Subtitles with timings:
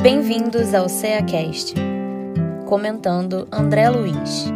[0.00, 1.74] Bem-vindos ao CeaCast.
[2.66, 4.46] Comentando André Luiz.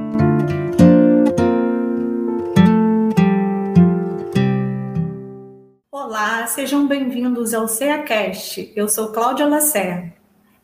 [5.90, 8.72] Olá, sejam bem-vindos ao CeaCast.
[8.76, 10.12] Eu sou Cláudia Lacerda.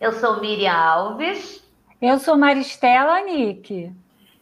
[0.00, 1.60] Eu sou Miriam Alves.
[2.00, 3.92] Eu sou Maristela Nick.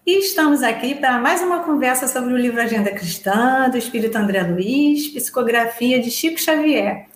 [0.05, 4.43] E estamos aqui para mais uma conversa sobre o livro Agenda Cristã, do Espírito André
[4.43, 7.07] Luiz, psicografia de Chico Xavier.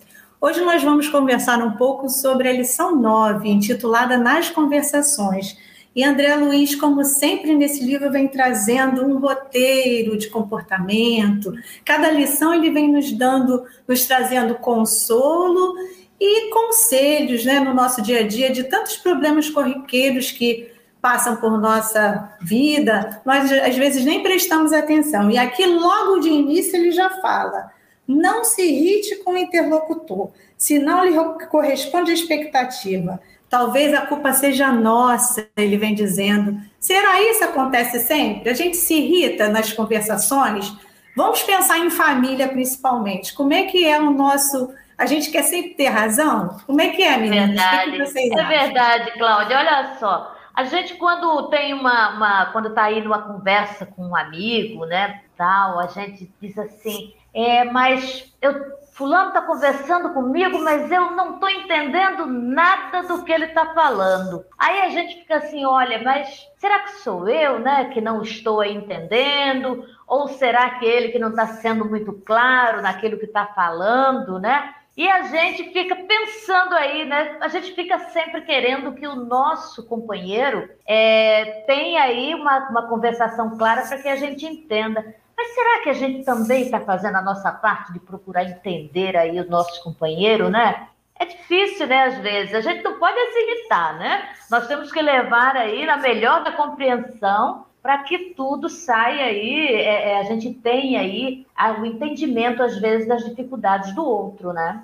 [0.43, 5.55] Hoje nós vamos conversar um pouco sobre a lição 9, intitulada Nas Conversações.
[5.95, 11.53] E André Luiz, como sempre nesse livro, vem trazendo um roteiro de comportamento.
[11.85, 15.75] Cada lição ele vem nos dando, nos trazendo consolo
[16.19, 21.55] e conselhos né, no nosso dia a dia de tantos problemas corriqueiros que passam por
[21.61, 25.29] nossa vida, nós às vezes nem prestamos atenção.
[25.29, 27.79] E aqui, logo de início, ele já fala
[28.15, 31.15] não se irrite com o interlocutor, se não lhe
[31.47, 33.19] corresponde à expectativa.
[33.49, 36.57] Talvez a culpa seja nossa, ele vem dizendo.
[36.79, 38.49] Será isso acontece sempre?
[38.49, 40.73] A gente se irrita nas conversações?
[41.15, 43.33] Vamos pensar em família principalmente.
[43.33, 44.73] Como é que é o nosso.
[44.97, 46.57] A gente quer sempre ter razão?
[46.65, 47.49] Como é que é, meninas?
[47.49, 47.91] Verdade.
[47.91, 48.47] Que, é acham?
[48.47, 49.57] verdade, Cláudia.
[49.57, 50.37] Olha só.
[50.53, 55.21] A gente, quando tem uma, uma quando está aí numa conversa com um amigo, né,
[55.37, 58.53] tal, a gente diz assim, é, mas eu,
[58.93, 64.45] fulano está conversando comigo, mas eu não estou entendendo nada do que ele está falando.
[64.57, 68.63] Aí a gente fica assim, olha, mas será que sou eu, né, que não estou
[68.63, 69.83] entendendo?
[70.07, 74.75] Ou será que ele que não está sendo muito claro naquilo que está falando, né?
[74.95, 77.37] E a gente fica pensando aí, né?
[77.39, 83.57] A gente fica sempre querendo que o nosso companheiro é, tenha aí uma, uma conversação
[83.57, 85.15] clara para que a gente entenda.
[85.41, 89.39] Mas será que a gente também está fazendo a nossa parte de procurar entender aí
[89.39, 90.87] o nosso companheiro, né?
[91.15, 92.53] É difícil, né, às vezes.
[92.53, 94.29] A gente não pode se irritar, né?
[94.51, 100.11] Nós temos que levar aí na melhor da compreensão para que tudo saia aí, é,
[100.11, 101.43] é, a gente tenha aí
[101.79, 104.83] o entendimento, às vezes, das dificuldades do outro, né?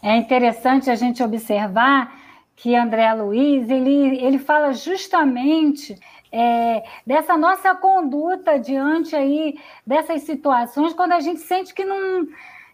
[0.00, 2.16] É interessante a gente observar
[2.54, 5.98] que André Luiz, ele, ele fala justamente
[6.32, 12.26] é, dessa nossa conduta diante aí dessas situações, quando a gente sente que não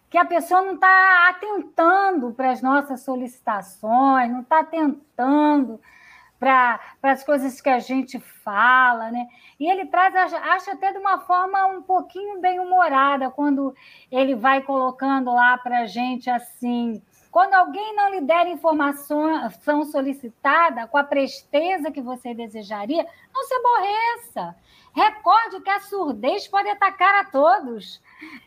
[0.09, 5.81] que a pessoa não está atentando para as nossas solicitações, não está atentando
[6.39, 9.25] para as coisas que a gente fala, né?
[9.59, 13.73] E ele traz, acho até de uma forma um pouquinho bem humorada, quando
[14.11, 17.01] ele vai colocando lá para a gente assim
[17.33, 23.53] quando alguém não lhe der informação solicitada com a presteza que você desejaria, não se
[23.55, 24.55] aborreça.
[24.95, 27.99] Recorde que a surdez pode atacar a todos.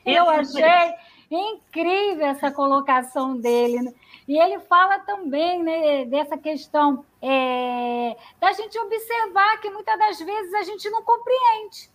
[0.06, 0.94] Eu achei
[1.28, 3.92] incrível essa colocação dele.
[4.28, 10.54] E ele fala também né, dessa questão é, da gente observar que muitas das vezes
[10.54, 11.90] a gente não compreende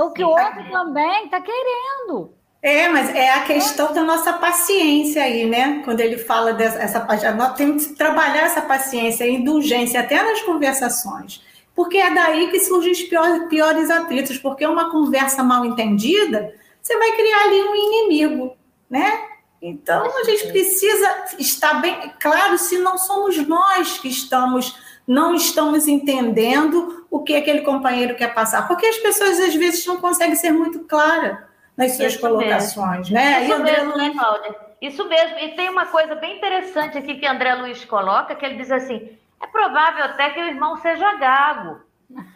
[0.00, 2.34] o que o outro também está querendo.
[2.62, 5.82] É, mas é a questão da nossa paciência aí, né?
[5.84, 10.42] Quando ele fala dessa parte, nós temos que trabalhar essa paciência, a indulgência até nas
[10.42, 11.44] conversações,
[11.74, 16.96] porque é daí que surgem os piores, piores atritos, porque uma conversa mal entendida, você
[16.98, 18.56] vai criar ali um inimigo,
[18.90, 19.12] né?
[19.60, 25.86] Então a gente precisa estar bem claro se não somos nós que estamos não estamos
[25.86, 30.50] entendendo o que aquele companheiro quer passar, porque as pessoas às vezes não conseguem ser
[30.50, 31.45] muito claras
[31.76, 33.14] nas suas Isso colocações, mesmo.
[33.14, 33.44] né?
[33.44, 34.56] Isso mesmo, né, Cláudia?
[34.80, 35.38] Isso mesmo.
[35.38, 39.16] E tem uma coisa bem interessante aqui que André Luiz coloca, que ele diz assim:
[39.42, 41.80] é provável até que o irmão seja gago,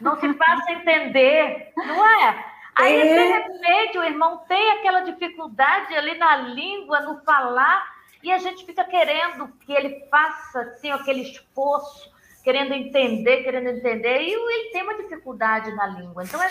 [0.00, 2.44] não se faça entender, não é?
[2.76, 3.14] Aí, é.
[3.14, 7.84] de repente, o irmão tem aquela dificuldade ali na língua, no falar,
[8.22, 12.10] e a gente fica querendo que ele faça assim, aquele esforço,
[12.42, 16.22] querendo entender, querendo entender, e ele tem uma dificuldade na língua.
[16.24, 16.48] Então, é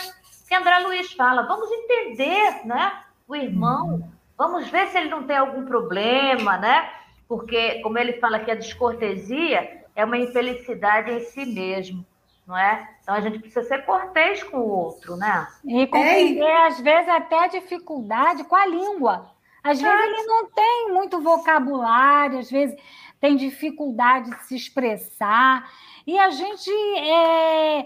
[0.49, 5.37] que André Luiz fala, vamos entender, né, o irmão, vamos ver se ele não tem
[5.37, 6.89] algum problema, né?
[7.27, 12.03] Porque, como ele fala que a descortesia é uma infelicidade em si mesmo,
[12.47, 12.89] não é?
[13.03, 15.47] Então a gente precisa ser cortês com o outro, né?
[15.63, 16.67] E compreender, é.
[16.67, 19.29] às vezes, até a dificuldade com a língua.
[19.63, 22.75] Às vezes ele não tem muito vocabulário, às vezes
[23.19, 25.69] tem dificuldade de se expressar.
[26.07, 27.85] E a gente é,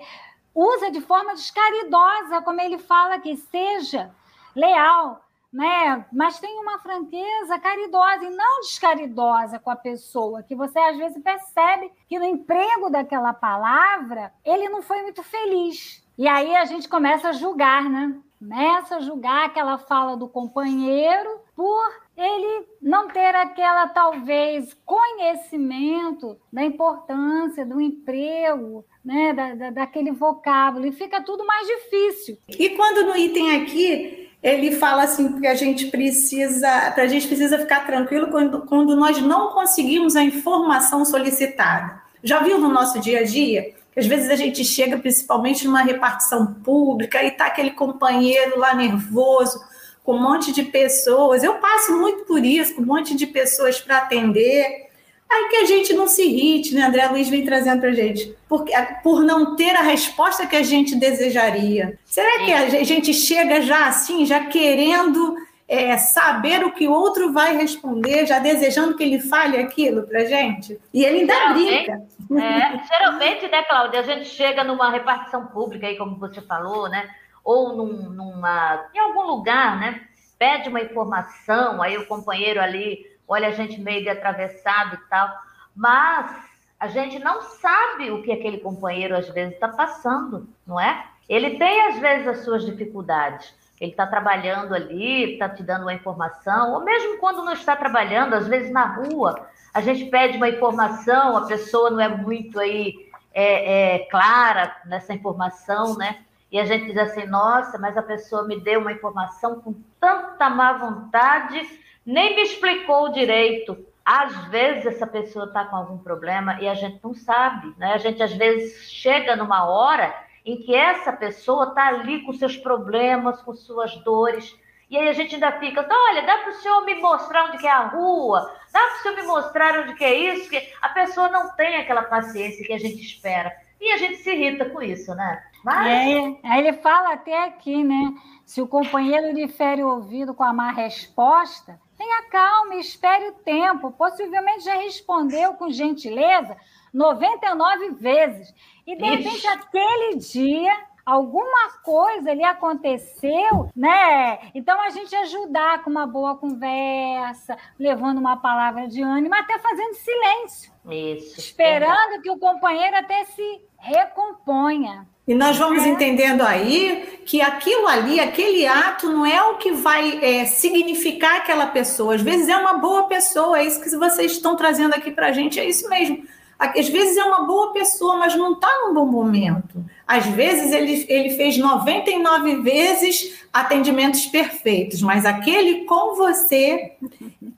[0.53, 4.11] usa de forma descaridosa, como ele fala que seja
[4.55, 5.21] leal,
[5.51, 6.05] né?
[6.11, 11.21] Mas tem uma franqueza caridosa e não descaridosa com a pessoa, que você às vezes
[11.21, 16.03] percebe que no emprego daquela palavra ele não foi muito feliz.
[16.17, 18.15] E aí a gente começa a julgar, né?
[18.43, 26.63] começa a julgar aquela fala do companheiro por ele não ter aquela, talvez, conhecimento da
[26.63, 32.37] importância do emprego, né, da, da, daquele vocábulo, e fica tudo mais difícil.
[32.47, 37.57] E quando no item aqui ele fala assim que a gente precisa, a gente precisa
[37.57, 42.01] ficar tranquilo quando, quando nós não conseguimos a informação solicitada.
[42.21, 43.73] Já viu no nosso dia a dia?
[43.95, 49.59] Às vezes a gente chega, principalmente numa repartição pública, e tá aquele companheiro lá nervoso,
[50.03, 51.43] com um monte de pessoas.
[51.43, 54.89] Eu passo muito por isso, com um monte de pessoas para atender.
[55.31, 56.83] Aí que a gente não se irrite, né?
[56.83, 58.35] André Luiz vem trazendo para a gente.
[58.47, 58.65] Por,
[59.01, 61.97] por não ter a resposta que a gente desejaria.
[62.05, 65.35] Será que a gente chega já assim, já querendo
[65.67, 70.25] é, saber o que o outro vai responder, já desejando que ele fale aquilo para
[70.25, 70.79] gente?
[70.93, 72.01] E ele ainda brinca.
[72.39, 77.09] É, geralmente, né, Cláudia, a gente chega numa repartição pública, aí, como você falou, né?
[77.43, 80.01] Ou num, numa, em algum lugar, né?
[80.37, 85.29] Pede uma informação, aí o companheiro ali olha a gente meio de atravessado e tal,
[85.75, 86.35] mas
[86.79, 91.05] a gente não sabe o que aquele companheiro às vezes está passando, não é?
[91.29, 93.53] Ele tem às vezes as suas dificuldades.
[93.79, 98.33] Ele está trabalhando ali, está te dando uma informação, ou mesmo quando não está trabalhando,
[98.33, 103.09] às vezes na rua, a gente pede uma informação, a pessoa não é muito aí
[103.33, 106.19] é, é, clara nessa informação, né?
[106.53, 110.51] E a gente diz assim, nossa, mas a pessoa me deu uma informação com tanta
[110.51, 111.59] má vontade,
[112.05, 113.75] nem me explicou direito.
[114.05, 117.93] Às vezes essa pessoa está com algum problema e a gente não sabe, né?
[117.93, 120.13] A gente às vezes chega numa hora
[120.45, 124.55] em que essa pessoa está ali com seus problemas, com suas dores,
[124.91, 127.65] e aí a gente ainda fica, olha, dá para o senhor me mostrar onde que
[127.65, 130.89] é a rua, dá para o senhor me mostrar onde que é isso, que a
[130.89, 133.51] pessoa não tem aquela paciência que a gente espera.
[133.81, 135.41] E a gente se irrita com isso, né?
[135.65, 138.13] É, aí ele fala até aqui, né?
[138.45, 143.33] Se o companheiro lhe fere o ouvido com a má resposta, tenha calma, espere o
[143.35, 143.91] tempo.
[143.91, 146.57] Possivelmente já respondeu com gentileza
[146.93, 148.53] 99 vezes.
[148.85, 149.15] E de Ixi.
[149.15, 154.51] repente, aquele dia, alguma coisa lhe aconteceu, né?
[154.53, 159.93] Então a gente ajudar com uma boa conversa, levando uma palavra de ânimo, até fazendo
[159.93, 160.73] silêncio.
[160.89, 161.39] Isso.
[161.39, 162.19] Esperando é.
[162.19, 165.05] que o companheiro até se recomponha.
[165.27, 165.89] E nós vamos é.
[165.89, 171.67] entendendo aí que aquilo ali, aquele ato, não é o que vai é, significar aquela
[171.67, 172.15] pessoa.
[172.15, 175.31] Às vezes é uma boa pessoa, é isso que vocês estão trazendo aqui para a
[175.31, 176.23] gente, é isso mesmo.
[176.57, 179.83] Às vezes é uma boa pessoa, mas não está num bom momento.
[180.07, 186.93] Às vezes ele, ele fez 99 vezes atendimentos perfeitos, mas aquele com você,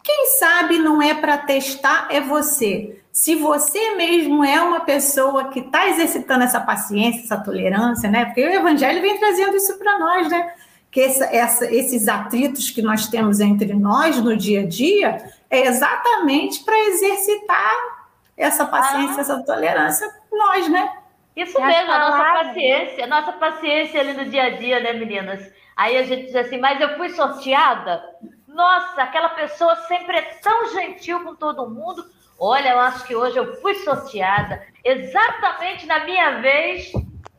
[0.04, 5.62] quem sabe não é para testar, é você se você mesmo é uma pessoa que
[5.62, 8.26] está exercitando essa paciência, essa tolerância, né?
[8.26, 10.52] Porque o Evangelho vem trazendo isso para nós, né?
[10.92, 15.66] Que essa, essa, esses atritos que nós temos entre nós no dia a dia é
[15.66, 17.95] exatamente para exercitar
[18.38, 19.22] essa paciência, ah.
[19.22, 20.98] essa tolerância nós, né?
[21.36, 25.52] Isso mesmo, a nossa paciência, a nossa paciência ali no dia a dia, né, meninas?
[25.76, 28.02] Aí a gente diz assim, mas eu fui sorteada?
[28.48, 32.06] Nossa, aquela pessoa sempre é tão gentil com todo mundo,
[32.40, 34.62] Olha, eu acho que hoje eu fui sorteada.
[34.84, 36.92] Exatamente na minha vez,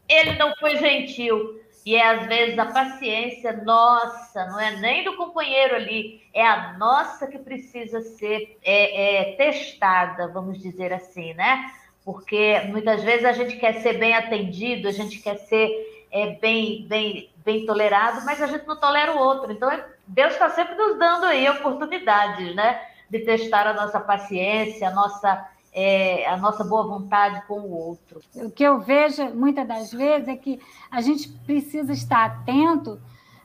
[0.08, 1.60] ele não foi gentil.
[1.86, 6.72] E é às vezes a paciência nossa, não é nem do companheiro ali, é a
[6.76, 11.70] nossa que precisa ser é, é, testada, vamos dizer assim, né?
[12.04, 15.70] Porque muitas vezes a gente quer ser bem atendido, a gente quer ser
[16.10, 19.52] é, bem, bem, bem tolerado, mas a gente não tolera o outro.
[19.52, 19.70] Então
[20.08, 22.80] Deus está sempre nos dando aí oportunidades, né?
[23.08, 28.22] de testar a nossa paciência, a nossa, é, a nossa boa vontade com o outro.
[28.34, 30.58] O que eu vejo muitas das vezes é que
[30.90, 32.98] a gente precisa estar atento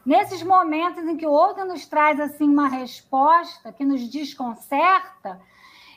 [0.05, 5.41] nesses momentos em que o outro nos traz assim uma resposta que nos desconcerta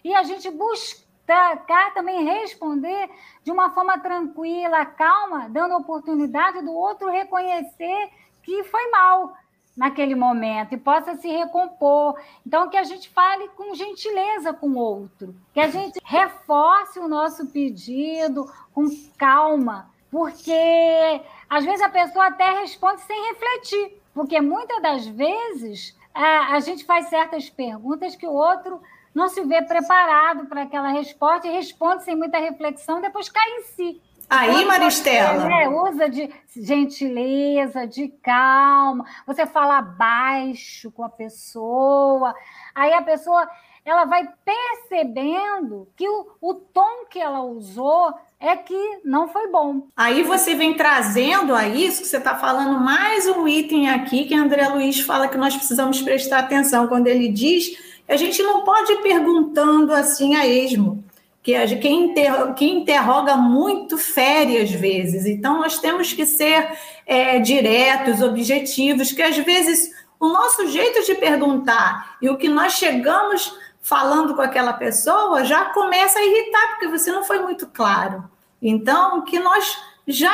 [0.03, 3.09] e a gente buscar também responder
[3.45, 8.11] de uma forma tranquila, calma, dando oportunidade do outro reconhecer
[8.43, 9.35] que foi mal,
[9.77, 12.19] naquele momento e possa se recompor.
[12.47, 17.09] Então, que a gente fale com gentileza com o outro, que a gente reforce o
[17.09, 18.87] nosso pedido com
[19.19, 26.55] calma, porque às vezes a pessoa até responde sem refletir, porque muitas das vezes a,
[26.55, 28.81] a gente faz certas perguntas que o outro
[29.15, 33.63] não se vê preparado para aquela resposta e responde sem muita reflexão, depois cai em
[33.63, 34.03] si.
[34.29, 35.41] Aí, Maristela.
[35.41, 42.35] Você, né, usa de gentileza, de calma, você fala baixo com a pessoa,
[42.75, 43.49] aí a pessoa
[43.85, 49.89] ela vai percebendo que o, o tom que ela usou é que não foi bom.
[49.95, 54.35] Aí você vem trazendo a isso que você está falando mais um item aqui que
[54.35, 57.77] André Luiz fala que nós precisamos prestar atenção quando ele diz
[58.07, 61.04] que a gente não pode ir perguntando assim a esmo,
[61.45, 62.15] que quem,
[62.57, 65.27] quem interroga muito fere às vezes.
[65.27, 66.73] Então nós temos que ser
[67.07, 72.73] é, diretos, objetivos, que às vezes o nosso jeito de perguntar e o que nós
[72.73, 78.25] chegamos falando com aquela pessoa já começa a irritar, porque você não foi muito claro.
[78.63, 79.77] Então, que nós
[80.09, 80.33] já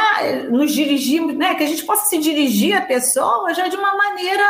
[0.48, 4.44] nos dirigimos, né, que a gente possa se dirigir à pessoa já de uma maneira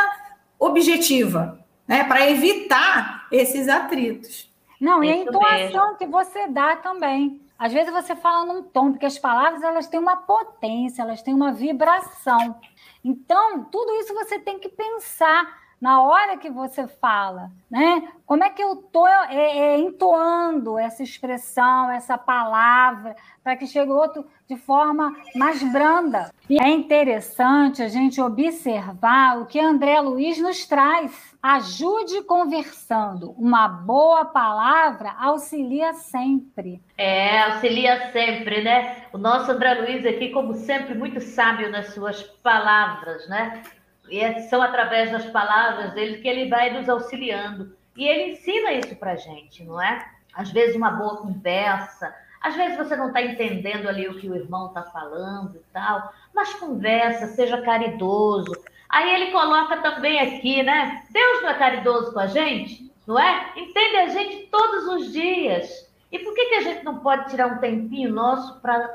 [0.59, 4.50] objetiva, né, para evitar esses atritos.
[4.81, 5.97] Não, e a entoação mesmo.
[5.97, 7.39] que você dá também.
[7.57, 11.35] Às vezes você fala num tom, porque as palavras elas têm uma potência, elas têm
[11.35, 12.59] uma vibração.
[13.05, 18.07] Então, tudo isso você tem que pensar na hora que você fala, né?
[18.25, 23.91] Como é que eu estou é, é, entoando essa expressão, essa palavra, para que chegue
[23.91, 26.31] outro de forma mais branda.
[26.47, 31.30] E é interessante a gente observar o que André Luiz nos traz.
[31.41, 33.31] Ajude conversando.
[33.31, 36.79] Uma boa palavra auxilia sempre.
[36.95, 39.05] É, auxilia sempre, né?
[39.11, 43.63] O nosso André Luiz aqui, como sempre, muito sábio nas suas palavras, né?
[44.07, 47.75] E é, são através das palavras dele que ele vai nos auxiliando.
[47.97, 50.05] E ele ensina isso para gente, não é?
[50.35, 54.35] Às vezes uma boa conversa, às vezes você não está entendendo ali o que o
[54.35, 58.51] irmão está falando e tal, mas conversa, seja caridoso.
[58.91, 61.03] Aí ele coloca também aqui, né?
[61.11, 63.53] Deus não é caridoso com a gente, não é?
[63.55, 65.89] Entende a gente todos os dias.
[66.11, 68.93] E por que, que a gente não pode tirar um tempinho nosso para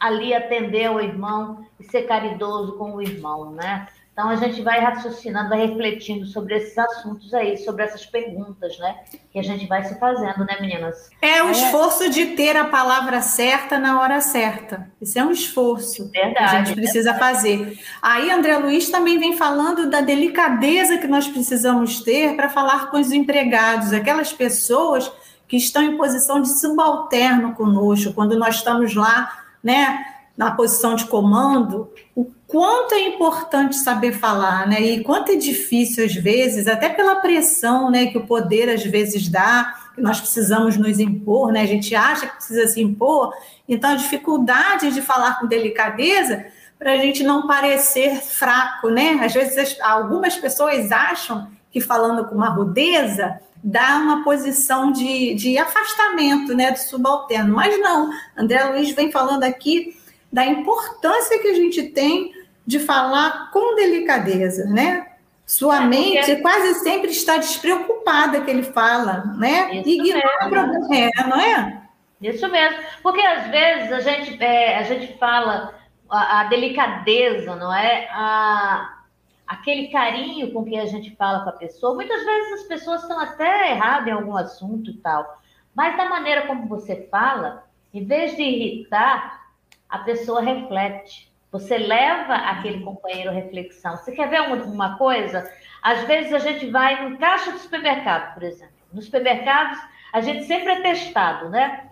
[0.00, 3.86] ali atender o irmão e ser caridoso com o irmão, né?
[4.14, 8.94] Então a gente vai raciocinando, vai refletindo sobre esses assuntos aí, sobre essas perguntas, né?
[9.32, 11.10] Que a gente vai se fazendo, né, meninas?
[11.20, 11.50] É o é.
[11.50, 14.88] esforço de ter a palavra certa na hora certa.
[15.02, 17.34] Isso é um esforço verdade, que a gente precisa verdade.
[17.34, 17.78] fazer.
[18.00, 23.00] Aí André Luiz também vem falando da delicadeza que nós precisamos ter para falar com
[23.00, 25.10] os empregados, aquelas pessoas
[25.48, 30.13] que estão em posição de subalterno conosco, quando nós estamos lá, né?
[30.36, 34.80] Na posição de comando, o quanto é importante saber falar, né?
[34.80, 39.28] E quanto é difícil às vezes, até pela pressão, né, que o poder às vezes
[39.28, 41.62] dá, que nós precisamos nos impor, né?
[41.62, 43.32] A gente acha que precisa se impor,
[43.68, 46.46] então a dificuldade de falar com delicadeza
[46.78, 49.20] para a gente não parecer fraco, né?
[49.22, 55.56] Às vezes algumas pessoas acham que falando com uma rudeza dá uma posição de, de
[55.56, 58.10] afastamento, né, do subalterno, mas não.
[58.36, 59.96] André Luiz vem falando aqui
[60.34, 62.32] da importância que a gente tem
[62.66, 65.12] de falar com delicadeza, né?
[65.46, 66.36] Sua é, mente porque...
[66.42, 69.76] quase sempre está despreocupada que ele fala, né?
[69.76, 71.82] Isso Ignora o problema, é, não é?
[72.20, 75.72] Isso mesmo, porque às vezes a gente, é, a gente fala
[76.10, 78.08] a, a, delicadeza, não é?
[78.10, 79.02] A,
[79.46, 81.94] aquele carinho com que a gente fala com a pessoa.
[81.94, 85.40] Muitas vezes as pessoas estão até erradas em algum assunto e tal,
[85.72, 87.62] mas da maneira como você fala,
[87.92, 89.43] em vez de irritar,
[89.88, 91.32] a pessoa reflete.
[91.52, 93.96] Você leva aquele companheiro à reflexão.
[93.96, 95.48] Você quer ver uma coisa?
[95.80, 98.74] Às vezes a gente vai no caixa do supermercado, por exemplo.
[98.92, 99.78] Nos supermercados,
[100.12, 101.88] a gente sempre é testado, né?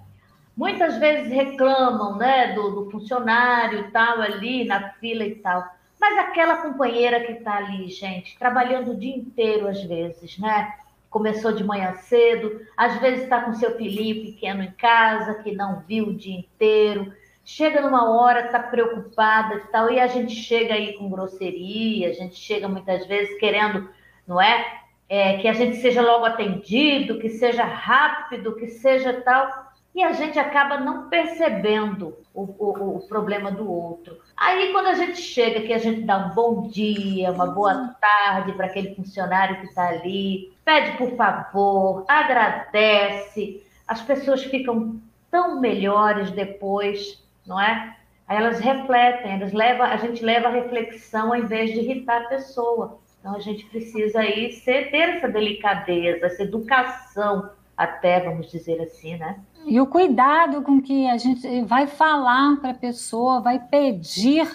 [0.56, 5.64] Muitas vezes reclamam, né, do, do funcionário e tal, ali na fila e tal.
[6.00, 10.74] Mas aquela companheira que está ali, gente, trabalhando o dia inteiro, às vezes, né?
[11.08, 15.80] Começou de manhã cedo, às vezes está com seu filhinho pequeno em casa, que não
[15.86, 17.12] viu o dia inteiro
[17.44, 22.12] chega numa hora, está preocupada e tal, e a gente chega aí com grosseria, a
[22.12, 23.88] gente chega muitas vezes querendo,
[24.26, 24.82] não é?
[25.08, 25.38] é?
[25.38, 30.38] que a gente seja logo atendido, que seja rápido, que seja tal, e a gente
[30.38, 34.18] acaba não percebendo o, o, o problema do outro.
[34.34, 38.52] Aí, quando a gente chega, que a gente dá um bom dia, uma boa tarde
[38.52, 44.98] para aquele funcionário que está ali, pede por favor, agradece, as pessoas ficam
[45.30, 47.96] tão melhores depois não é?
[48.26, 52.28] Aí elas refletem, elas levam, a gente leva a reflexão ao invés de irritar a
[52.28, 52.98] pessoa.
[53.20, 59.16] Então a gente precisa aí ser, ter essa delicadeza, essa educação, até vamos dizer assim,
[59.16, 59.38] né?
[59.64, 64.48] E o cuidado com que a gente vai falar para a pessoa, vai pedir,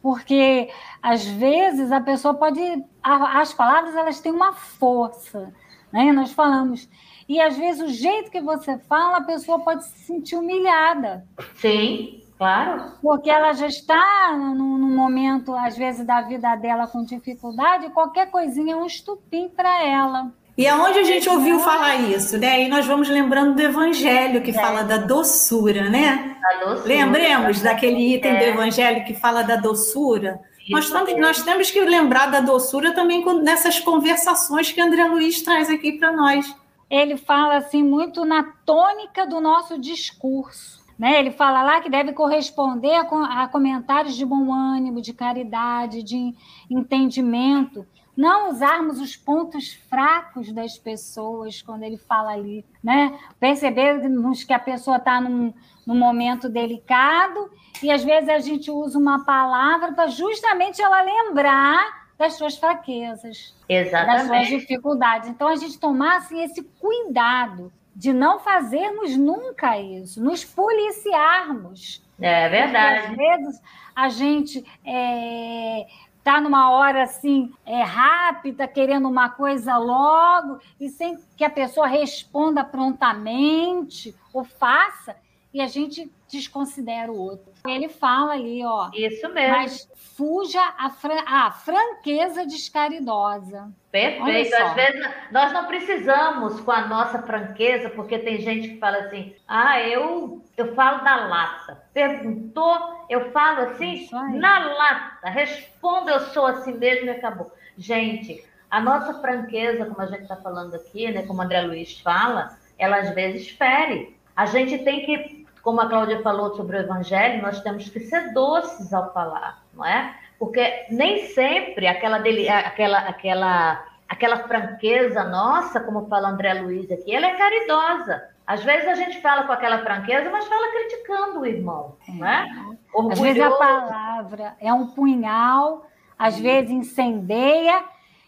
[0.00, 0.70] porque
[1.02, 2.60] às vezes a pessoa pode,
[3.02, 5.52] as palavras elas têm uma força,
[5.92, 6.12] né?
[6.12, 6.88] Nós falamos
[7.28, 11.26] e às vezes o jeito que você fala, a pessoa pode se sentir humilhada.
[11.56, 12.92] Sim, claro.
[13.02, 18.30] Porque ela já está num, num momento, às vezes, da vida dela com dificuldade, qualquer
[18.30, 20.32] coisinha é um estupim para ela.
[20.56, 22.62] E aonde a gente ouviu falar isso, né?
[22.62, 24.54] E nós vamos lembrando do Evangelho que é.
[24.54, 26.34] fala da doçura, né?
[26.40, 26.88] Da doçura.
[26.88, 28.38] Lembremos daquele item é.
[28.38, 30.40] do Evangelho que fala da doçura.
[30.70, 35.70] Nós, tamos, nós temos que lembrar da doçura também nessas conversações que André Luiz traz
[35.70, 36.54] aqui para nós.
[36.90, 40.78] Ele fala assim muito na tônica do nosso discurso.
[40.98, 41.18] Né?
[41.18, 46.34] Ele fala lá que deve corresponder a, a comentários de bom ânimo, de caridade, de
[46.68, 47.86] entendimento
[48.18, 53.16] não usarmos os pontos fracos das pessoas quando ele fala ali, né?
[53.38, 55.54] Percebermos que a pessoa está num,
[55.86, 57.48] num momento delicado
[57.82, 63.54] e às vezes a gente usa uma palavra para justamente ela lembrar das suas fraquezas,
[63.68, 64.16] Exatamente.
[64.16, 65.28] das suas dificuldades.
[65.28, 72.02] Então a gente tomar assim, esse cuidado de não fazermos nunca isso, nos policiarmos.
[72.20, 73.08] É verdade.
[73.08, 73.62] Porque, às vezes
[73.94, 75.86] a gente é,
[76.18, 81.86] está numa hora assim é, rápida, querendo uma coisa logo, e sem que a pessoa
[81.86, 85.16] responda prontamente ou faça,
[85.52, 87.52] e a gente desconsidera o outro.
[87.66, 88.90] Ele fala ali, ó.
[88.92, 89.56] Isso mesmo.
[89.56, 93.70] Mas fuja a, fran a franqueza descaridosa.
[93.90, 94.54] Perfeito.
[94.54, 99.34] Às vezes nós não precisamos com a nossa franqueza, porque tem gente que fala assim:
[99.46, 101.82] ah, eu, eu falo na lata.
[101.94, 105.30] Perguntou, eu falo assim, na lata.
[105.30, 107.50] Respondo, eu sou assim mesmo e acabou.
[107.76, 111.98] Gente, a nossa franqueza, como a gente está falando aqui, né, como o André Luiz
[112.00, 114.16] fala, ela às vezes fere.
[114.36, 118.32] A gente tem que como a Cláudia falou sobre o evangelho, nós temos que ser
[118.32, 120.14] doces ao falar, não é?
[120.38, 127.14] Porque nem sempre aquela, dele, aquela, aquela, aquela franqueza nossa, como fala André Luiz aqui,
[127.14, 128.28] ela é caridosa.
[128.46, 132.12] Às vezes a gente fala com aquela franqueza, mas fala criticando o irmão, é.
[132.12, 132.76] né?
[133.12, 135.86] Às vezes a palavra é um punhal,
[136.18, 137.84] às vezes incendeia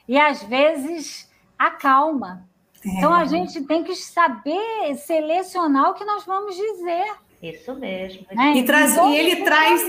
[0.07, 2.50] e às vezes acalma.
[2.85, 2.89] É.
[2.89, 7.13] Então a gente tem que saber selecionar o que nós vamos dizer.
[7.43, 8.27] Isso mesmo.
[8.39, 9.83] É, e, traz, e ele traz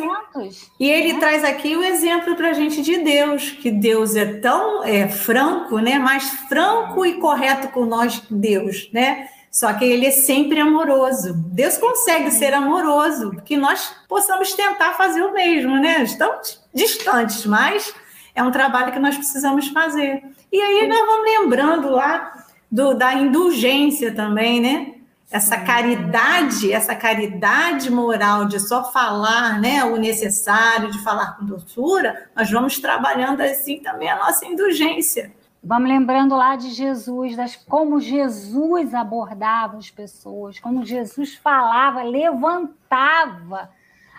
[0.79, 1.19] e ele né?
[1.19, 5.79] traz aqui o exemplo para a gente de Deus, que Deus é tão é, franco,
[5.79, 5.99] né?
[5.99, 9.27] Mais franco e correto com nós que Deus, né?
[9.51, 11.33] Só que ele é sempre amoroso.
[11.47, 16.03] Deus consegue ser amoroso, que nós possamos tentar fazer o mesmo, né?
[16.03, 17.93] Estamos distantes, mas
[18.33, 20.23] é um trabalho que nós precisamos fazer.
[20.49, 22.40] E aí nós vamos lembrando lá
[22.71, 24.93] do, da indulgência também, né?
[25.31, 32.29] essa caridade, essa caridade moral de só falar né, o necessário, de falar com doçura,
[32.35, 35.31] nós vamos trabalhando assim também a nossa indulgência.
[35.63, 43.69] Vamos lembrando lá de Jesus, das, como Jesus abordava as pessoas, como Jesus falava, levantava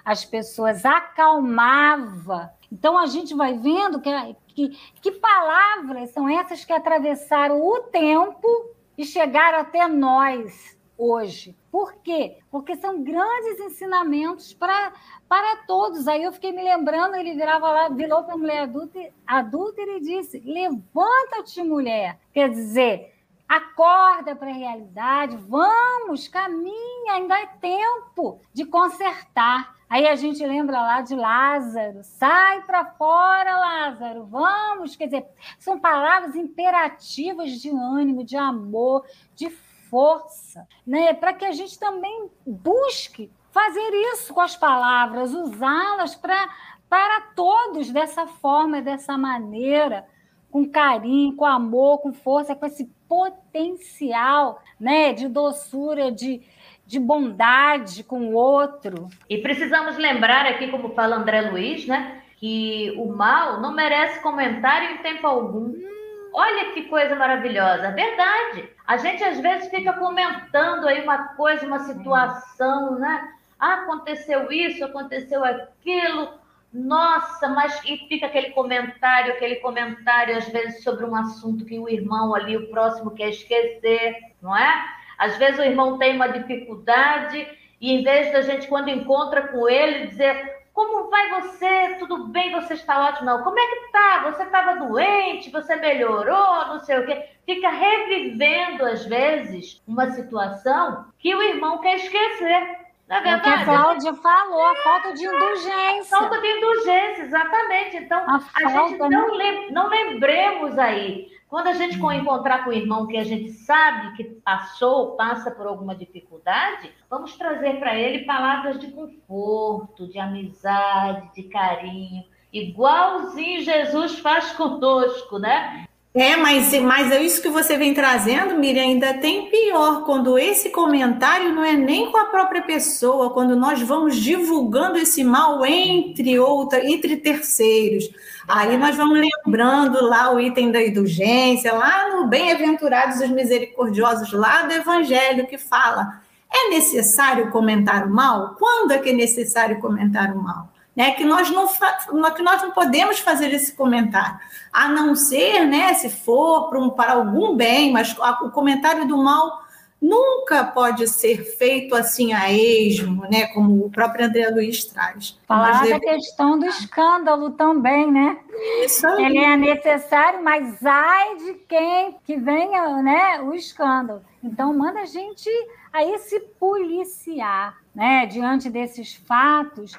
[0.05, 2.53] as pessoas, acalmava.
[2.73, 4.11] Então a gente vai vendo que,
[4.49, 4.69] que,
[5.03, 8.49] que palavras são essas que atravessaram o tempo
[8.97, 11.55] e chegaram até nós hoje.
[11.71, 12.39] Por quê?
[12.51, 14.93] Porque são grandes ensinamentos para
[15.29, 16.09] para todos.
[16.09, 20.01] Aí eu fiquei me lembrando, ele virava lá, virou para a mulher adulta, adulta e
[20.01, 22.19] disse: Levanta-te, mulher.
[22.33, 23.15] Quer dizer,
[23.47, 29.77] acorda para a realidade, vamos, caminha, ainda é tempo de consertar.
[29.93, 34.97] Aí a gente lembra lá de Lázaro, sai para fora, Lázaro, vamos.
[34.97, 35.27] Quer dizer,
[35.59, 39.51] são palavras imperativas de ânimo, de amor, de
[39.91, 41.13] força, né?
[41.13, 46.49] para que a gente também busque fazer isso com as palavras, usá-las para
[46.89, 50.07] para todos dessa forma, dessa maneira,
[50.51, 56.43] com carinho, com amor, com força, com esse potencial né, de doçura, de,
[56.87, 59.09] de bondade com o outro.
[59.29, 64.91] E precisamos lembrar aqui, como fala André Luiz, né, que o mal não merece comentário
[64.91, 65.69] em tempo algum.
[65.69, 65.93] Hum
[66.35, 68.69] Olha que coisa maravilhosa, verdade.
[68.87, 73.35] A gente às vezes fica comentando aí uma coisa, uma situação, né?
[73.61, 76.41] Ah, aconteceu isso, aconteceu aquilo.
[76.73, 81.87] Nossa, mas e fica aquele comentário, aquele comentário às vezes sobre um assunto que o
[81.89, 84.85] irmão ali, o próximo quer esquecer, não é?
[85.23, 87.47] Às vezes o irmão tem uma dificuldade
[87.81, 91.97] e em vez da gente quando encontra com ele dizer como vai você?
[92.01, 92.51] Tudo bem?
[92.53, 93.27] Você está ótimo?
[93.27, 93.45] Não.
[93.45, 94.31] Como é que tá?
[94.31, 95.51] Você estava doente?
[95.51, 96.67] Você melhorou?
[96.67, 97.29] Não sei o quê.
[97.47, 102.81] Fica revivendo, às vezes, uma situação que o irmão quer esquecer.
[103.07, 106.19] Na é verdade, é que a Cláudia falou, a falta de indulgência.
[106.19, 107.97] Falta de indulgência, exatamente.
[107.99, 109.69] Então, a, a gente não, né?
[109.71, 114.25] não lembremos aí quando a gente encontrar com o irmão que a gente sabe que
[114.25, 121.43] passou, passa por alguma dificuldade, vamos trazer para ele palavras de conforto, de amizade, de
[121.43, 125.87] carinho, igualzinho Jesus faz conosco, né?
[126.15, 130.69] É, mas, mas é isso que você vem trazendo, Miriam, ainda tem pior, quando esse
[130.69, 136.39] comentário não é nem com a própria pessoa, quando nós vamos divulgando esse mal entre
[136.39, 138.11] outra, entre terceiros.
[138.47, 144.65] Aí nós vamos lembrando lá o item da indulgência, lá no Bem-aventurados os misericordiosos, lá
[144.65, 146.21] do Evangelho, que fala:
[146.53, 148.55] é necessário comentar o mal?
[148.59, 150.72] Quando é que é necessário comentar o mal?
[150.95, 154.39] Né, que nós não que nós não podemos fazer esse comentário,
[154.73, 159.17] a não ser, né, se for para, um, para algum bem, mas o comentário do
[159.17, 159.63] mal
[160.01, 165.39] nunca pode ser feito assim a esmo, né, como o próprio André Luiz traz.
[165.47, 166.05] Falar da devemos...
[166.05, 168.37] questão do escândalo também, né?
[168.85, 169.27] Isso aí.
[169.27, 174.23] Ele é necessário, mas ai de quem que venha, né, o escândalo.
[174.43, 175.49] Então manda a gente
[175.93, 179.97] aí se policiar, né, diante desses fatos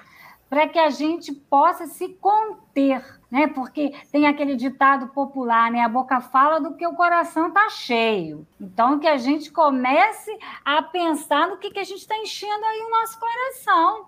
[0.53, 3.47] para que a gente possa se conter, né?
[3.47, 5.81] Porque tem aquele ditado popular, né?
[5.81, 8.45] A boca fala do que o coração está cheio.
[8.61, 10.29] Então, que a gente comece
[10.63, 14.05] a pensar no que, que a gente está enchendo aí o nosso coração.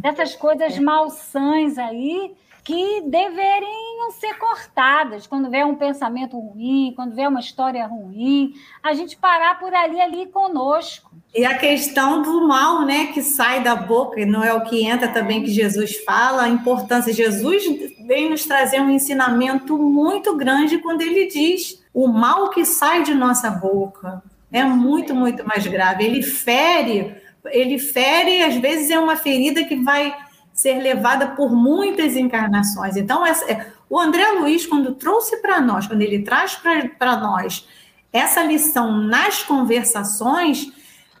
[0.00, 2.34] Dessas coisas malsãs aí
[2.68, 8.52] que deveriam ser cortadas quando vê um pensamento ruim, quando vê uma história ruim,
[8.82, 11.10] a gente parar por ali ali conosco.
[11.34, 15.08] E a questão do mal, né, que sai da boca, não é o que entra
[15.08, 17.10] também que Jesus fala, a importância.
[17.10, 17.64] Jesus
[18.06, 23.14] vem nos trazer um ensinamento muito grande quando ele diz o mal que sai de
[23.14, 26.04] nossa boca é muito, muito mais grave.
[26.04, 27.14] Ele fere,
[27.46, 30.14] ele fere, às vezes é uma ferida que vai
[30.58, 32.96] ser levada por muitas encarnações.
[32.96, 37.64] Então, essa, é, o André Luiz, quando trouxe para nós, quando ele traz para nós
[38.12, 40.72] essa lição nas conversações,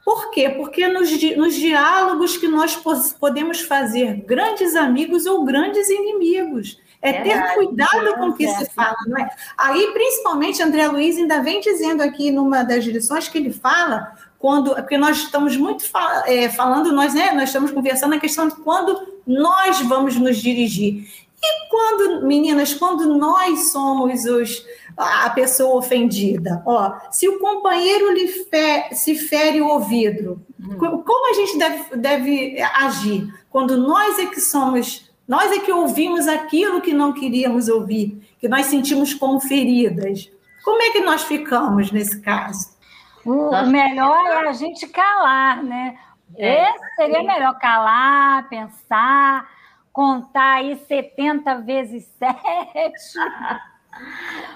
[0.04, 0.48] por quê?
[0.48, 2.74] Porque nos, nos diálogos que nós
[3.20, 6.76] podemos fazer grandes amigos ou grandes inimigos.
[7.00, 9.30] É ter cuidado com o que se fala, não é?
[9.56, 14.74] Aí, principalmente, André Luiz ainda vem dizendo aqui numa das lições que ele fala quando,
[14.74, 15.84] porque nós estamos muito
[16.26, 21.06] é, falando, nós, né, nós estamos conversando a questão de quando nós vamos nos dirigir.
[21.40, 24.64] E quando, meninas, quando nós somos os,
[24.96, 30.76] a pessoa ofendida, ó, se o companheiro lhe fe, se fere o ouvido, hum.
[30.78, 33.32] como a gente deve, deve agir?
[33.50, 38.48] Quando nós é que somos, nós é que ouvimos aquilo que não queríamos ouvir, que
[38.48, 40.30] nós sentimos como feridas.
[40.64, 42.76] Como é que nós ficamos nesse caso?
[43.24, 45.96] O melhor é a gente calar, né?
[46.36, 46.70] É.
[46.70, 49.48] Esse seria melhor calar, pensar,
[49.92, 52.38] contar aí 70 vezes 7.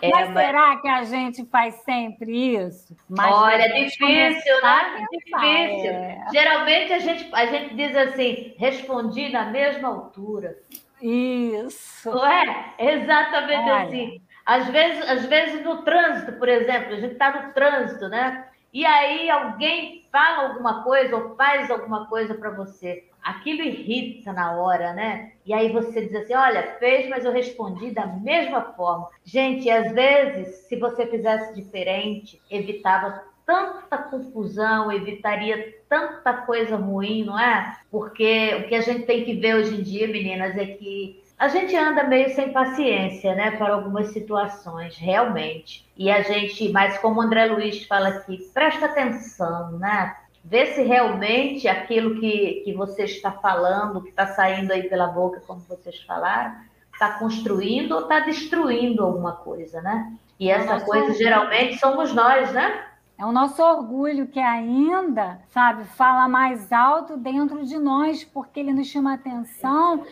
[0.00, 2.96] É, mas, mas será que a gente faz sempre isso?
[3.08, 5.06] Mas Olha, é difícil, né?
[5.10, 5.90] Difícil.
[5.90, 6.26] É.
[6.32, 10.56] Geralmente a gente, a gente diz assim, respondi na mesma altura.
[11.00, 12.08] Isso.
[12.08, 12.74] Não é?
[12.78, 13.82] Exatamente Olha.
[13.82, 14.22] assim.
[14.46, 18.44] Às vezes, às vezes no trânsito, por exemplo, a gente está no trânsito, né?
[18.72, 23.08] e aí alguém fala alguma coisa ou faz alguma coisa para você.
[23.22, 25.32] Aquilo irrita na hora, né?
[25.46, 29.08] E aí você diz assim: olha, fez, mas eu respondi da mesma forma.
[29.24, 37.38] Gente, às vezes, se você fizesse diferente, evitava tanta confusão, evitaria tanta coisa ruim, não
[37.38, 37.76] é?
[37.90, 41.48] Porque o que a gente tem que ver hoje em dia, meninas, é que a
[41.48, 45.84] gente anda meio sem paciência, né, para algumas situações, realmente.
[45.96, 50.16] E a gente, mas como o André Luiz fala aqui, presta atenção, né?
[50.44, 55.40] Vê se realmente aquilo que, que você está falando, que está saindo aí pela boca,
[55.46, 56.54] como vocês falaram,
[56.92, 60.12] está construindo ou está destruindo alguma coisa, né?
[60.38, 61.18] E é essa coisa orgulho.
[61.18, 62.86] geralmente somos nós, né?
[63.18, 68.72] É o nosso orgulho que ainda, sabe, fala mais alto dentro de nós, porque ele
[68.72, 70.04] nos chama atenção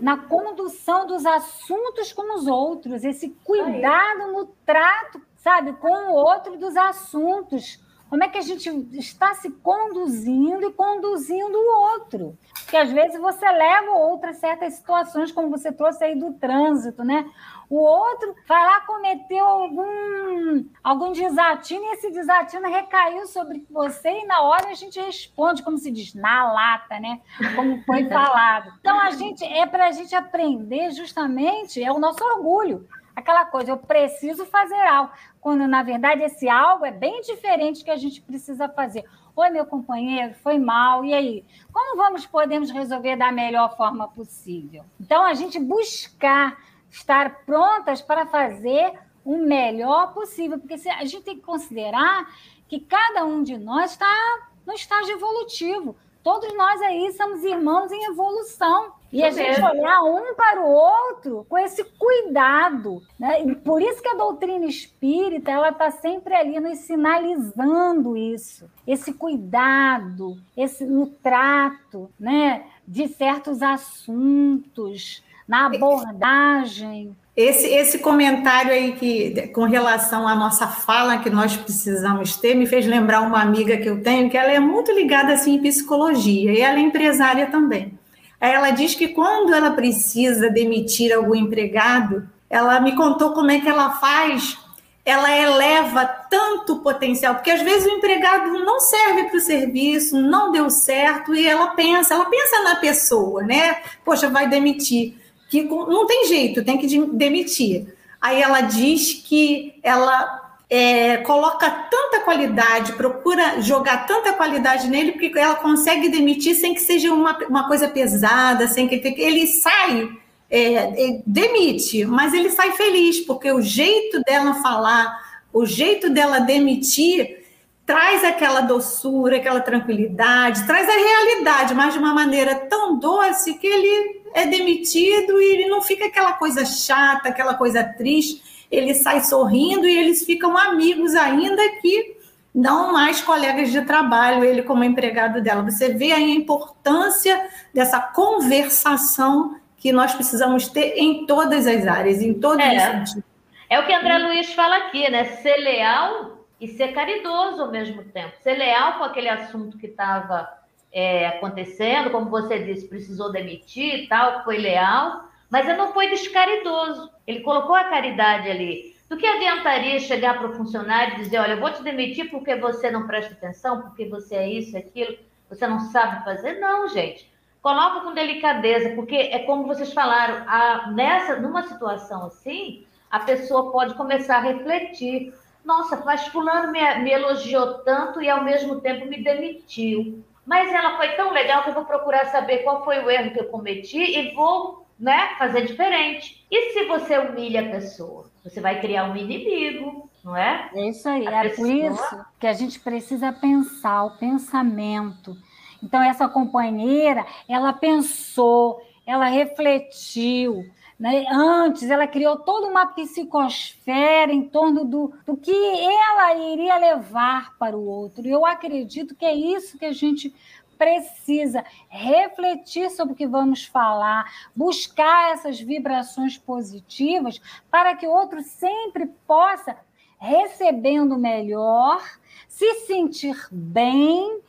[0.00, 6.56] na condução dos assuntos com os outros, esse cuidado no trato, sabe, com o outro
[6.56, 7.80] dos assuntos.
[8.08, 12.36] Como é que a gente está se conduzindo e conduzindo o outro?
[12.62, 16.34] Porque às vezes você leva o outro a certas situações, como você trouxe aí do
[16.34, 17.24] trânsito, né?
[17.72, 24.26] O outro vai lá cometeu algum, algum desatino e esse desatino recaiu sobre você e
[24.26, 27.22] na hora a gente responde, como se diz, na lata, né?
[27.56, 28.74] Como foi falado.
[28.78, 33.70] Então a gente é para a gente aprender justamente é o nosso orgulho aquela coisa,
[33.70, 38.20] eu preciso fazer algo, quando na verdade esse algo é bem diferente que a gente
[38.20, 39.04] precisa fazer.
[39.34, 41.44] Oi, meu companheiro, foi mal, e aí?
[41.72, 44.84] Como vamos podemos resolver da melhor forma possível?
[45.00, 46.58] Então, a gente buscar
[46.92, 48.92] estar prontas para fazer
[49.24, 52.28] o melhor possível, porque a gente tem que considerar
[52.68, 55.96] que cada um de nós está no estágio evolutivo.
[56.22, 58.92] Todos nós aí somos irmãos em evolução.
[59.12, 63.02] E a gente olhar um para o outro com esse cuidado.
[63.18, 63.42] Né?
[63.42, 68.70] E por isso que a doutrina espírita ela está sempre ali nos sinalizando isso.
[68.86, 72.64] Esse cuidado, esse no trato né?
[72.86, 77.14] de certos assuntos, na abordagem.
[77.36, 82.64] Esse, esse comentário aí que, com relação à nossa fala que nós precisamos ter, me
[82.64, 86.52] fez lembrar uma amiga que eu tenho, que ela é muito ligada assim, em psicologia,
[86.52, 87.98] e ela é empresária também.
[88.40, 93.68] Ela diz que quando ela precisa demitir algum empregado, ela me contou como é que
[93.68, 94.56] ela faz.
[95.04, 100.50] Ela eleva tanto potencial, porque às vezes o empregado não serve para o serviço, não
[100.50, 103.76] deu certo, e ela pensa, ela pensa na pessoa, né?
[104.02, 105.21] Poxa, vai demitir.
[105.52, 107.94] Que não tem jeito, tem que demitir.
[108.18, 115.38] Aí ela diz que ela é, coloca tanta qualidade, procura jogar tanta qualidade nele, porque
[115.38, 120.08] ela consegue demitir sem que seja uma, uma coisa pesada, sem que ele sai,
[120.48, 125.20] é, é, demite, mas ele sai feliz, porque o jeito dela falar,
[125.52, 127.44] o jeito dela demitir,
[127.84, 133.66] traz aquela doçura, aquela tranquilidade, traz a realidade, mas de uma maneira tão doce que
[133.66, 138.42] ele é demitido e ele não fica aquela coisa chata, aquela coisa triste
[138.72, 142.16] ele sai sorrindo e eles ficam amigos ainda que
[142.54, 145.62] não mais colegas de trabalho, ele como empregado dela.
[145.62, 152.22] Você vê aí a importância dessa conversação que nós precisamos ter em todas as áreas,
[152.22, 152.76] em todos é.
[152.76, 153.32] os sentidos.
[153.68, 155.24] É o que André Luiz fala aqui, né?
[155.24, 158.32] Ser leal e ser caridoso ao mesmo tempo.
[158.42, 160.48] Ser leal com aquele assunto que estava
[160.92, 166.10] é, acontecendo, como você disse, precisou demitir e tal, foi leal, mas ele não foi
[166.10, 167.10] descaridoso.
[167.26, 168.92] Ele colocou a caridade ali.
[169.08, 172.56] Do que adiantaria chegar para o funcionário e dizer: olha, eu vou te demitir porque
[172.56, 176.58] você não presta atenção, porque você é isso, aquilo, você não sabe fazer?
[176.60, 177.30] Não, gente.
[177.60, 183.70] Coloca com delicadeza, porque é como vocês falaram, a, nessa, numa situação assim, a pessoa
[183.70, 185.32] pode começar a refletir.
[185.64, 190.24] Nossa, mas fulano me, me elogiou tanto e ao mesmo tempo me demitiu.
[190.46, 193.40] Mas ela foi tão legal que eu vou procurar saber qual foi o erro que
[193.40, 196.44] eu cometi e vou né, fazer diferente.
[196.50, 198.30] E se você humilha a pessoa?
[198.44, 200.70] Você vai criar um inimigo, não é?
[200.74, 201.26] É isso aí.
[201.26, 201.66] A é pessoa...
[201.66, 205.36] por isso que a gente precisa pensar o pensamento.
[205.82, 210.64] Então, essa companheira, ela pensou, ela refletiu.
[211.02, 211.26] Né?
[211.28, 217.76] Antes, ela criou toda uma psicosfera em torno do, do que ela iria levar para
[217.76, 218.24] o outro.
[218.24, 220.32] Eu acredito que é isso que a gente
[220.78, 228.40] precisa refletir sobre o que vamos falar, buscar essas vibrações positivas para que o outro
[228.40, 229.76] sempre possa,
[230.20, 232.00] recebendo melhor,
[232.46, 234.40] se sentir bem,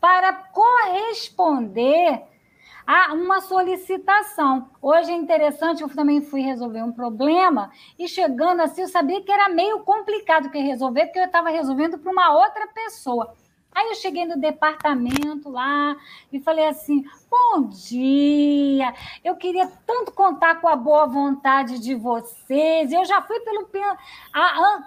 [0.00, 2.22] para corresponder
[2.88, 4.70] a uma solicitação.
[4.80, 9.30] Hoje é interessante, eu também fui resolver um problema e chegando assim, eu sabia que
[9.30, 13.34] era meio complicado que resolver, porque eu estava resolvendo para uma outra pessoa.
[13.74, 15.94] Aí eu cheguei no departamento lá
[16.32, 22.92] e falei assim: bom dia, eu queria tanto contar com a boa vontade de vocês.
[22.92, 23.68] Eu já fui pelo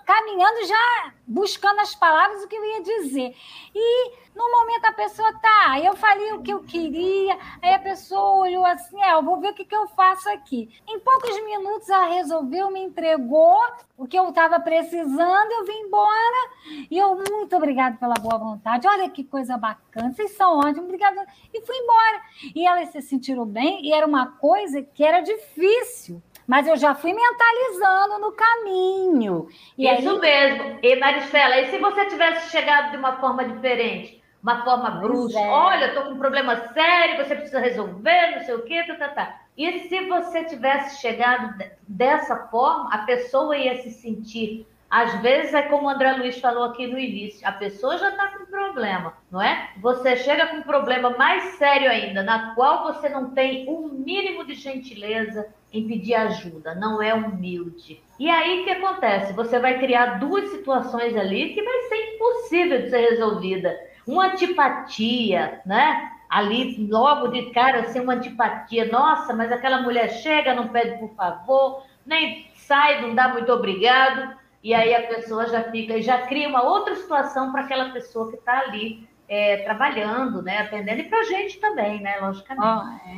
[0.06, 3.36] caminhando, já buscando as palavras o que eu ia dizer.
[3.74, 8.44] E no momento a pessoa tá, eu falei o que eu queria, aí a pessoa
[8.44, 10.70] olhou assim, é, eu vou ver o que, que eu faço aqui.
[10.88, 13.60] Em poucos minutos ela resolveu, me entregou
[13.98, 16.50] o que eu estava precisando, eu vim embora.
[16.90, 18.88] E eu, muito obrigada pela boa vontade.
[18.88, 21.26] Olha que coisa bacana, vocês são ótimos, obrigada.
[21.54, 22.22] E fui embora.
[22.56, 26.94] E elas se sentiram bem, e era uma coisa que era difícil mas eu já
[26.94, 29.48] fui mentalizando no caminho.
[29.78, 30.20] E Isso aí...
[30.20, 30.80] mesmo.
[30.84, 34.22] E Maristela, e se você tivesse chegado de uma forma diferente?
[34.42, 35.40] uma forma brusca.
[35.40, 35.50] É.
[35.50, 39.10] Olha, estou com um problema sério, você precisa resolver, não sei o quê, tá, tá,
[39.10, 39.42] tá.
[39.56, 44.66] E se você tivesse chegado dessa forma, a pessoa ia se sentir.
[44.92, 48.28] Às vezes é como o André Luiz falou aqui no início, a pessoa já está
[48.28, 49.70] com problema, não é?
[49.78, 54.46] Você chega com um problema mais sério ainda, na qual você não tem um mínimo
[54.46, 58.04] de gentileza em pedir ajuda, não é humilde.
[58.20, 59.32] E aí o que acontece?
[59.32, 65.62] Você vai criar duas situações ali que vai ser impossível de ser resolvida uma antipatia,
[65.66, 66.12] né?
[66.30, 68.86] Ali, logo de cara, assim, uma antipatia.
[68.92, 74.41] Nossa, mas aquela mulher chega, não pede por favor, nem sai, não dá muito obrigado.
[74.64, 78.38] E aí a pessoa já fica, já cria uma outra situação para aquela pessoa que
[78.38, 82.68] está ali é, trabalhando, né, aprendendo, e para a gente também, né, logicamente.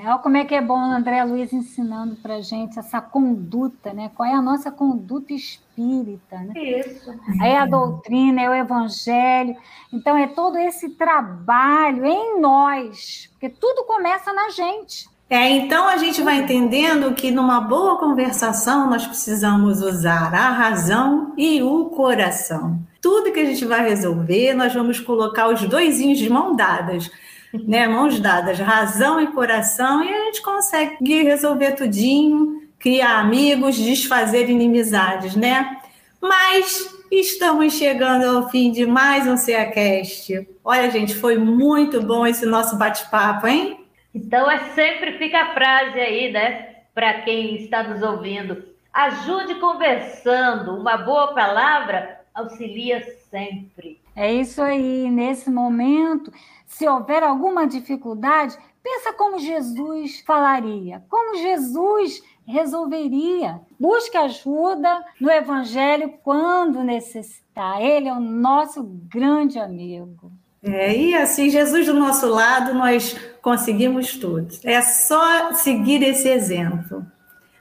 [0.06, 3.92] Olha como é que é bom o André Luiz ensinando para a gente essa conduta,
[3.94, 4.12] né?
[4.16, 6.54] Qual é a nossa conduta espírita, né?
[6.56, 7.12] Isso.
[7.42, 9.58] É a doutrina, é o evangelho.
[9.92, 15.10] Então, é todo esse trabalho em nós, porque tudo começa na gente.
[15.34, 21.34] É, então a gente vai entendendo que numa boa conversação nós precisamos usar a razão
[21.36, 22.80] e o coração.
[23.02, 27.10] Tudo que a gente vai resolver, nós vamos colocar os dois de mão dadas,
[27.52, 27.88] né?
[27.88, 35.36] Mãos dadas, razão e coração, e a gente consegue resolver tudinho, criar amigos, desfazer inimizades,
[35.36, 35.78] né?
[36.22, 40.48] Mas estamos chegando ao fim de mais um CEACast.
[40.64, 43.83] Olha, gente, foi muito bom esse nosso bate-papo, hein?
[44.14, 46.76] Então é sempre fica a frase aí, né?
[46.94, 48.64] Para quem está nos ouvindo.
[48.94, 50.76] Ajude conversando.
[50.78, 54.00] Uma boa palavra auxilia sempre.
[54.16, 55.10] É isso aí.
[55.10, 56.32] Nesse momento,
[56.66, 63.62] se houver alguma dificuldade, pensa como Jesus falaria, como Jesus resolveria.
[63.80, 67.82] Busque ajuda no Evangelho quando necessitar.
[67.82, 70.32] Ele é o nosso grande amigo.
[70.64, 74.48] É, e assim, Jesus do nosso lado, nós conseguimos tudo.
[74.64, 77.06] É só seguir esse exemplo.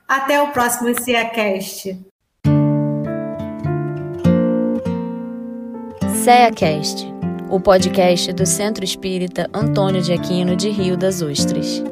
[0.06, 1.98] Até o próximo CEACast.
[6.22, 7.12] CEACast,
[7.50, 11.82] o podcast do Centro Espírita Antônio de Aquino de Rio das Ostras.